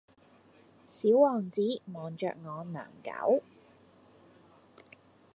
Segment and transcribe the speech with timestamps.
[0.87, 1.61] 小王子
[1.93, 3.43] 望著我良久